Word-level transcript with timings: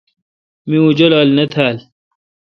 می 0.67 0.77
اوں 0.81 0.91
جولال 0.97 1.29
نہ 1.37 1.45
تھال۔ 1.53 1.77